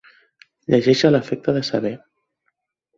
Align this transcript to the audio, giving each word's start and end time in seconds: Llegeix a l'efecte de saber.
Llegeix 0.75 1.05
a 1.05 1.13
l'efecte 1.17 1.57
de 1.61 1.65
saber. 1.71 1.95